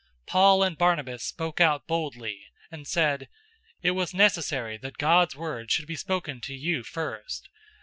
[0.23, 3.29] 013:046 Paul and Barnabas spoke out boldly, and said,
[3.83, 7.47] "It was necessary that God's word should be spoken to you first.